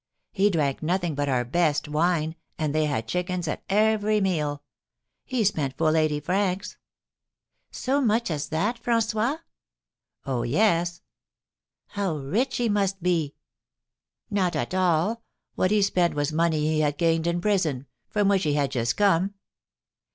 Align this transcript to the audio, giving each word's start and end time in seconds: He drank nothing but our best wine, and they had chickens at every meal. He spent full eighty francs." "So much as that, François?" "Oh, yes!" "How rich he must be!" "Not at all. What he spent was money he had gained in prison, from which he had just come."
He 0.31 0.49
drank 0.49 0.81
nothing 0.81 1.13
but 1.13 1.29
our 1.29 1.45
best 1.45 1.87
wine, 1.87 2.35
and 2.57 2.73
they 2.73 2.87
had 2.87 3.07
chickens 3.07 3.47
at 3.47 3.61
every 3.69 4.19
meal. 4.19 4.63
He 5.25 5.43
spent 5.43 5.77
full 5.77 5.95
eighty 5.95 6.19
francs." 6.19 6.75
"So 7.69 8.01
much 8.01 8.31
as 8.31 8.49
that, 8.49 8.81
François?" 8.81 9.41
"Oh, 10.25 10.41
yes!" 10.41 11.03
"How 11.89 12.15
rich 12.15 12.57
he 12.57 12.67
must 12.67 13.03
be!" 13.03 13.35
"Not 14.31 14.55
at 14.55 14.73
all. 14.73 15.21
What 15.53 15.69
he 15.69 15.83
spent 15.83 16.15
was 16.15 16.33
money 16.33 16.61
he 16.61 16.79
had 16.79 16.97
gained 16.97 17.27
in 17.27 17.39
prison, 17.39 17.85
from 18.09 18.27
which 18.27 18.41
he 18.41 18.53
had 18.55 18.71
just 18.71 18.97
come." 18.97 19.35